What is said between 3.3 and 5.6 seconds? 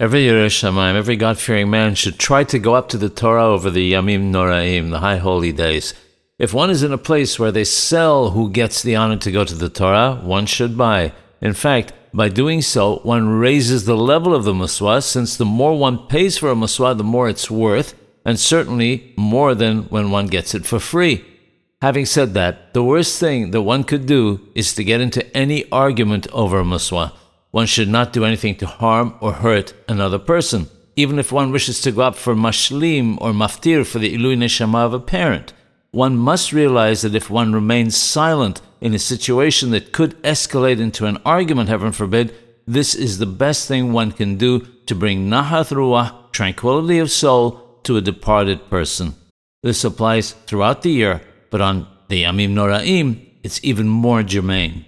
over the Yamim Noraim, the high holy